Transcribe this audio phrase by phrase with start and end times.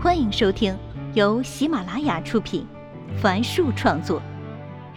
[0.00, 0.78] 欢迎收听
[1.14, 2.64] 由喜马拉雅出品，
[3.20, 4.22] 凡树创作，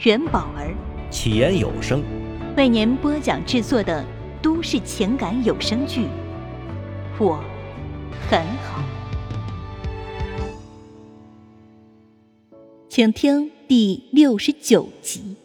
[0.04, 0.76] 元宝儿
[1.10, 2.04] 起言有声
[2.56, 4.06] 为您播讲制作的
[4.44, 6.02] 都市情感有声剧
[7.20, 7.44] 《我
[8.30, 8.84] 很好》，
[12.88, 15.36] 请听第六十九集。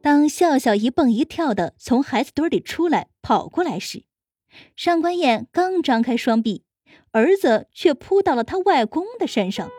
[0.00, 4.04] 当笑笑一蹦一跳的从孩子堆里出来，跑过来时。
[4.76, 6.64] 上官燕刚张开双臂，
[7.12, 9.70] 儿子却扑到了他外公的身上，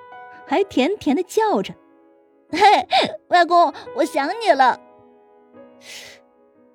[0.46, 1.74] 还甜甜的叫着
[2.52, 2.60] ：“嘿，
[3.30, 4.80] 外公，我想你了。”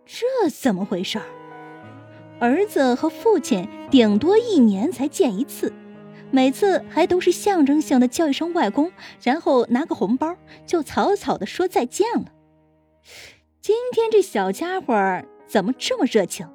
[0.05, 1.19] 这怎么回事？
[1.19, 5.73] 儿儿子和父亲顶多一年才见一次，
[6.31, 8.93] 每次还都是象征性的叫一声“外公”，
[9.23, 12.27] 然后拿个红包就草草的说再见了。
[13.61, 14.95] 今天这小家伙
[15.47, 16.49] 怎么这么热情？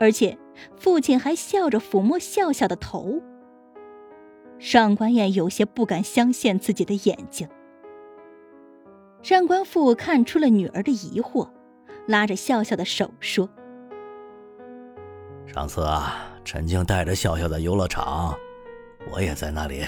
[0.00, 0.36] 而且。
[0.76, 3.22] 父亲还笑着抚摸笑笑的头。
[4.58, 7.48] 上官燕有些不敢相信自己的眼睛。
[9.22, 11.48] 上官父看出了女儿的疑惑，
[12.06, 13.48] 拉着笑笑的手说
[15.46, 18.36] ：“上次啊，陈静带着笑笑在游乐场，
[19.12, 19.84] 我也在那里。”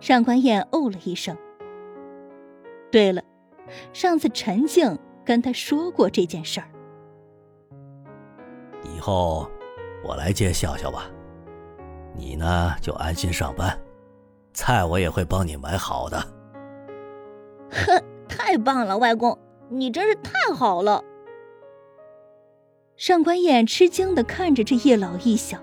[0.00, 1.36] 上官燕哦了一声。
[2.90, 3.22] 对了，
[3.92, 6.68] 上次陈静跟他说过这件事儿。
[8.84, 9.48] 以后
[10.04, 11.04] 我来接笑笑吧，
[12.14, 13.78] 你呢就安心上班，
[14.52, 16.18] 菜我也会帮你买好的。
[17.70, 21.02] 呵，太棒了，外公，你真是太好了。
[22.96, 25.58] 上官燕吃惊的看着这一老一小，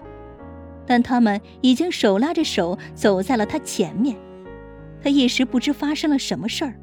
[0.85, 4.17] 但他们已经手拉着手走在了他前面，
[5.03, 6.73] 他一时不知发生了什么事儿，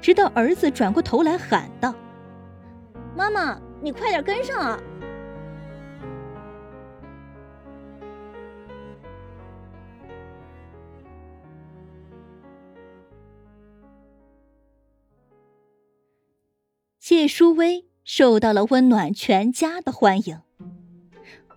[0.00, 1.94] 直到儿子转过头来喊道
[3.14, 4.80] ：“妈妈，你快点跟上啊！”
[17.08, 20.42] 谢淑薇受到了温暖全家的欢迎。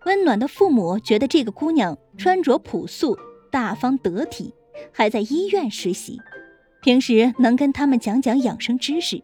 [0.05, 3.19] 温暖的父母觉得这个姑娘穿着朴素、
[3.51, 4.53] 大方得体，
[4.93, 6.21] 还在医院实习，
[6.81, 9.21] 平时能跟他们讲讲养生知识。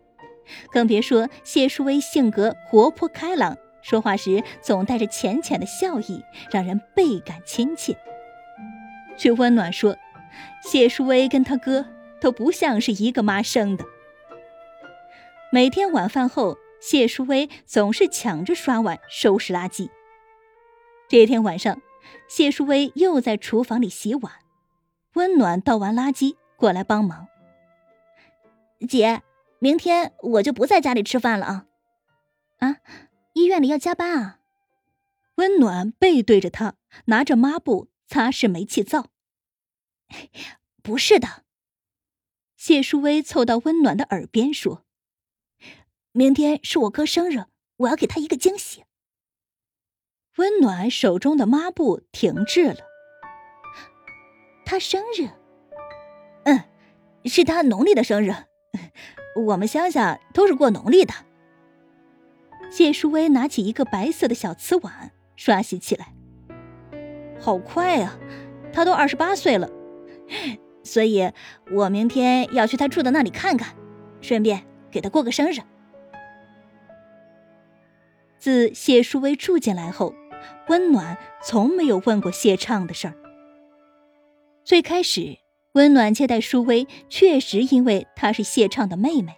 [0.69, 6.21] 更别说谢淑薇性格活泼开朗，说话时总带着浅浅的笑意，
[6.51, 7.97] 让人倍感亲切。
[9.15, 9.95] 据温暖说，
[10.61, 11.85] 谢淑薇跟她哥
[12.19, 13.85] 都不像是一个妈生的。
[15.49, 19.89] 每天晚饭后，谢淑薇总是抢着刷碗、收拾垃圾。
[21.07, 21.81] 这天晚上，
[22.27, 24.33] 谢淑薇又在厨房里洗碗，
[25.13, 27.29] 温暖倒完垃圾过来帮忙。
[28.89, 29.21] 姐，
[29.59, 31.65] 明天我就不在家里吃饭了啊！
[32.57, 32.77] 啊，
[33.31, 34.39] 医院里要加班啊！
[35.35, 36.75] 温暖背对着他，
[37.05, 39.07] 拿着抹布擦拭煤气灶。
[40.83, 41.45] 不是的，
[42.57, 44.83] 谢淑薇凑到温暖的耳边说。
[46.17, 47.43] 明天是我哥生日，
[47.75, 48.83] 我要给他一个惊喜。
[50.37, 52.77] 温暖手中的抹布停滞了。
[54.65, 55.29] 他生日？
[56.45, 56.63] 嗯，
[57.25, 58.33] 是他农历的生日。
[59.45, 61.13] 我们乡下都是过农历的。
[62.71, 66.15] 谢淑薇拿起一个白色的小瓷碗，刷洗起来。
[67.39, 68.17] 好快啊！
[68.73, 69.69] 他都二十八岁了，
[70.83, 71.31] 所以
[71.71, 73.75] 我明天要去他住的那里看看，
[74.19, 75.59] 顺便给他过个生日。
[78.47, 80.15] 自谢淑薇住进来后，
[80.69, 83.13] 温暖从没有问过谢畅的事儿。
[84.63, 85.37] 最开始，
[85.73, 89.33] 温暖接待淑薇，确实因为她是谢畅的妹妹。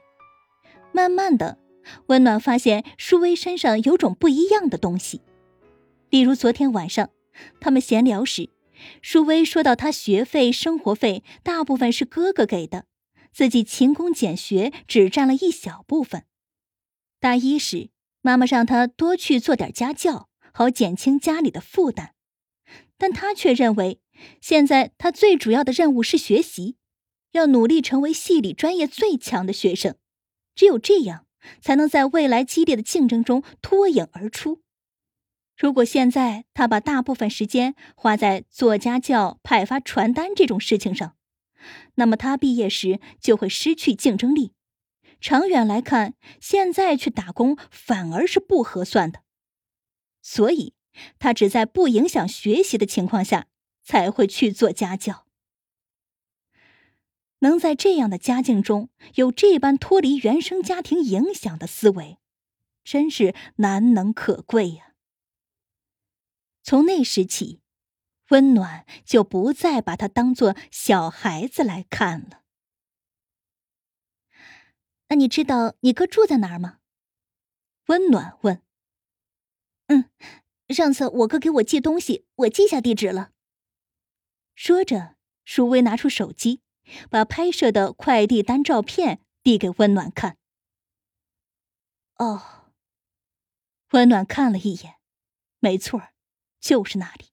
[0.92, 1.58] 慢慢的，
[2.06, 5.24] 温暖发现淑薇身上有种不一样的东西。
[6.12, 7.09] 例如昨天晚上，
[7.59, 8.52] 他们闲聊时，
[9.02, 12.86] 淑薇说到她学费、生活费大部分是哥哥给的，
[13.34, 16.26] 自己勤工俭学只占了一小部分。
[17.20, 17.90] 大一时。
[18.22, 22.11] 妈妈让他多去做点家教，好减轻家里的负担，
[22.97, 24.02] 但他却认为，
[24.41, 26.76] 现在他最主要的任务是学习，
[27.32, 29.96] 要努力成为系里专业最强的学生，
[30.53, 31.26] 只有这样，
[31.61, 34.61] 才能在未来激烈的竞争中脱颖而出。
[35.55, 41.16] 如果现在他把大部分时间花在做家教、派发传单这种事情上，
[41.96, 44.53] 那么他毕业时就会失去竞争力。
[45.20, 49.22] 长远来看，现在去打工反而是不合算的，
[50.22, 50.74] 所以
[51.18, 53.48] 他只在不影响学习的情况下
[53.84, 55.26] 才会去做家教。
[57.40, 62.18] 能在这样的家境中有这般脱离原生家庭影响的思维，
[62.84, 64.94] 真是难能可贵呀。
[66.62, 67.62] 从那时起，
[68.30, 72.39] 温暖就不再把他当做小孩子来看了。
[75.09, 76.79] 那你知道你哥住在哪儿吗？
[77.88, 78.61] 温暖问。
[79.88, 80.09] 嗯，
[80.70, 83.32] 上次我哥给我寄东西，我记下地址了。
[84.53, 86.61] 说着，舒薇拿出手机，
[87.09, 90.38] 把拍摄的快递单照片递给温暖看。
[92.17, 92.72] 哦，
[93.91, 94.96] 温暖看了一眼，
[95.59, 96.09] 没错，
[96.59, 97.29] 就是那里。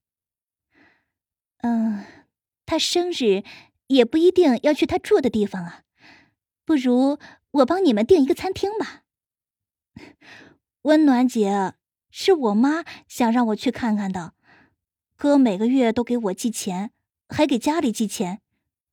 [1.59, 2.07] 嗯，
[2.65, 3.43] 他生日
[3.89, 5.83] 也不一定要去他住的地方啊，
[6.65, 7.19] 不如
[7.57, 9.03] 我帮你们订一个餐厅吧。
[10.83, 11.75] 温暖姐，
[12.11, 14.35] 是我妈想让我去看看的。
[15.17, 16.93] 哥每个月都给我寄钱，
[17.29, 18.43] 还给家里寄钱，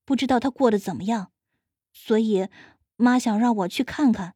[0.05, 1.31] 不知道他过得怎么样，
[1.91, 2.47] 所以
[2.95, 4.35] 妈想让我去看看，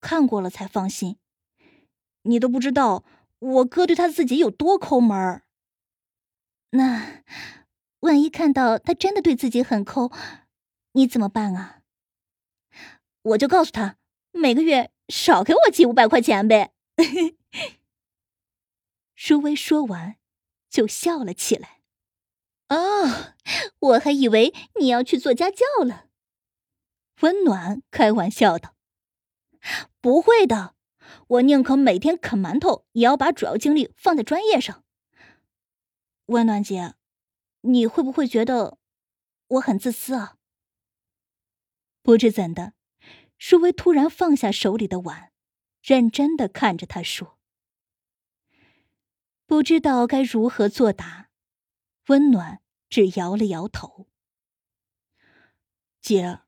[0.00, 1.18] 看过了才放心。
[2.22, 3.04] 你都不知道
[3.38, 5.44] 我哥对他自己有多抠门儿。
[6.70, 7.22] 那
[8.00, 10.10] 万一看到他真的对自己很抠，
[10.92, 11.82] 你怎么办啊？
[13.26, 13.96] 我就告诉他，
[14.30, 16.72] 每个月少给我寄五百块钱呗。
[19.16, 20.16] 舒薇说完，
[20.70, 21.80] 就笑了起来。
[22.68, 23.34] 哦，
[23.80, 26.06] 我还以为你要去做家教了。
[27.22, 28.76] 温暖开玩笑道
[30.00, 30.74] ：“不会的，
[31.28, 34.84] 我宁可每天啃馒头，也要把主要精力放在专业上。”
[36.26, 36.94] 温暖姐，
[37.62, 38.78] 你会不会觉得
[39.48, 40.36] 我很自私啊？
[42.02, 42.74] 不知怎的，
[43.38, 45.32] 舒薇突然放下手里的碗。
[45.82, 47.38] 认真的看着他说
[49.46, 51.28] ：“不知道该如何作答。”
[52.08, 54.08] 温暖只摇了摇头。
[56.00, 56.40] 姐，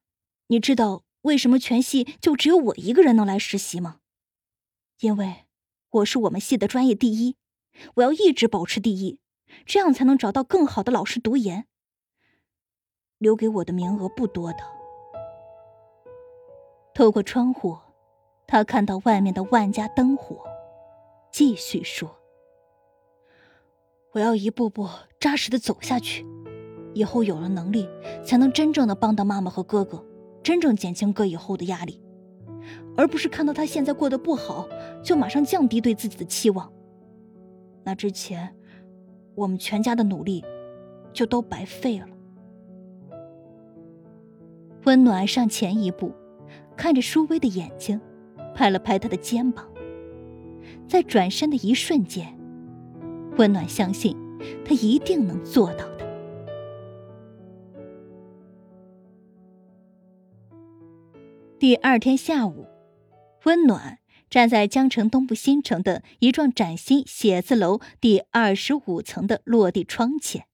[0.48, 4.00] 你知道为什么全系就只有我一个人能来实习吗？
[4.98, 5.46] 因为
[5.90, 7.36] 我是我们系的专业第一，
[7.94, 9.20] 我要一直保持第一，
[9.64, 11.68] 这样才能找到更好的老师读研。
[13.18, 14.77] 留给我的名额不多的。
[16.98, 17.78] 透过窗户。
[18.44, 20.40] 他看到外面的万家灯火，
[21.30, 22.10] 继续说
[24.10, 24.88] ：“我要一步步
[25.20, 26.26] 扎实的走下去，
[26.94, 27.88] 以后有了能力，
[28.24, 30.04] 才能真正的帮到妈妈和哥哥，
[30.42, 32.02] 真正减轻哥以后的压力，
[32.96, 34.66] 而不是看到他现在过得不好，
[35.00, 36.72] 就马上降低对自己的期望。
[37.84, 38.56] 那之前，
[39.36, 40.44] 我们全家的努力，
[41.12, 42.08] 就都白费了。”
[44.84, 46.12] 温暖上前一步，
[46.78, 48.00] 看着舒薇的眼睛。
[48.54, 49.64] 拍了拍他的肩膀，
[50.88, 52.36] 在转身的一瞬间，
[53.36, 54.16] 温暖相信
[54.64, 56.04] 他一定能做到的。
[61.60, 62.66] 第二天下午，
[63.44, 70.46] 温暖站在江城东部新城的一幢崭新写字楼第二十五层的落地窗前，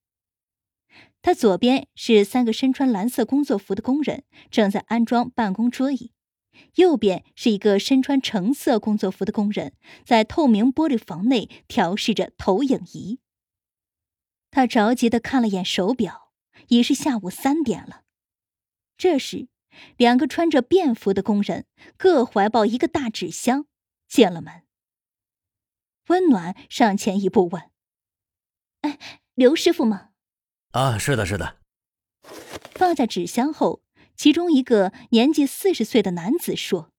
[1.23, 6.11] 他左边是三个身穿蓝色工作服的工人正在安装办公桌椅。
[6.75, 9.75] 右边是一个身穿橙色工作服的工人，
[10.05, 13.21] 在透明玻璃房内调试着投影仪。
[14.51, 16.33] 他着急的看了眼手表，
[16.69, 18.03] 已是下午三点了。
[18.97, 19.49] 这时，
[19.97, 21.67] 两个穿着便服的工人
[21.97, 23.67] 各怀抱一个大纸箱
[24.09, 24.63] 进了门。
[26.09, 27.71] 温暖上前一步问
[28.83, 30.11] ：“哎，刘师傅吗
[30.73, 31.59] ？”“啊，是的，是的。”
[32.75, 33.84] 放下纸箱后。
[34.17, 36.93] 其中一个年纪四十岁的男子说：“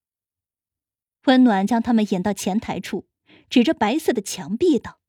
[1.25, 3.07] 温暖将他们引到前台处，
[3.49, 4.99] 指着白色的墙壁道：‘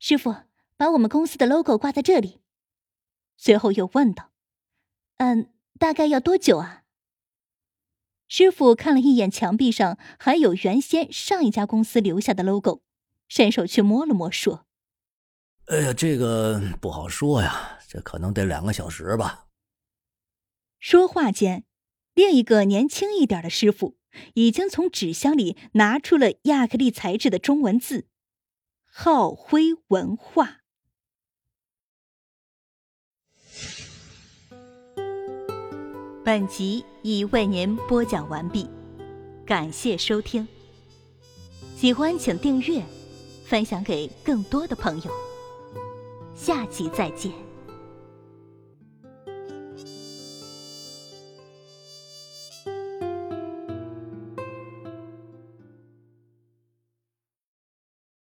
[0.00, 0.34] 师傅，
[0.76, 2.40] 把我们公司的 logo 挂在这里。’
[3.36, 4.32] 随后又问道
[5.18, 6.82] ：‘嗯，大概要多久啊？’
[8.26, 12.82] 师傅看了一眼墙壁上还有原先上一家公司留下的 logo，
[13.28, 14.66] 伸手去摸了摸，说
[15.66, 19.42] ：‘哎呀，这个不好说呀，这可能得两个小时吧。’”
[20.84, 21.64] 说话间，
[22.12, 23.96] 另一个年轻一点的师傅
[24.34, 28.04] 已经从纸箱里拿出了亚克力材质的中文字
[28.84, 30.58] “浩辉文化”。
[36.22, 38.68] 本集已为您播讲完毕，
[39.46, 40.46] 感谢收听。
[41.74, 42.84] 喜欢请订阅，
[43.46, 45.10] 分享给更多的朋友。
[46.34, 47.43] 下集再见。